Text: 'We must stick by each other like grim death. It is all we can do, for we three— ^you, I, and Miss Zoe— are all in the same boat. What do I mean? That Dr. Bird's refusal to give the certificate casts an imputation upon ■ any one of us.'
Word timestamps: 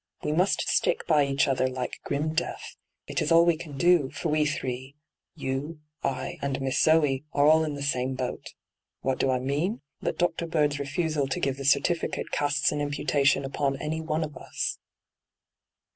'We 0.23 0.31
must 0.31 0.67
stick 0.67 1.05
by 1.05 1.27
each 1.27 1.47
other 1.47 1.67
like 1.67 2.01
grim 2.03 2.33
death. 2.33 2.75
It 3.05 3.21
is 3.21 3.31
all 3.31 3.45
we 3.45 3.55
can 3.55 3.77
do, 3.77 4.09
for 4.09 4.29
we 4.29 4.47
three— 4.47 4.95
^you, 5.39 5.77
I, 6.01 6.39
and 6.41 6.59
Miss 6.59 6.81
Zoe— 6.81 7.23
are 7.33 7.45
all 7.45 7.63
in 7.63 7.75
the 7.75 7.83
same 7.83 8.15
boat. 8.15 8.55
What 9.01 9.19
do 9.19 9.29
I 9.29 9.37
mean? 9.37 9.81
That 10.01 10.17
Dr. 10.17 10.47
Bird's 10.47 10.79
refusal 10.79 11.27
to 11.27 11.39
give 11.39 11.57
the 11.57 11.65
certificate 11.65 12.31
casts 12.31 12.71
an 12.71 12.81
imputation 12.81 13.45
upon 13.45 13.73
■ 13.75 13.77
any 13.79 14.01
one 14.01 14.23
of 14.23 14.35
us.' 14.35 14.79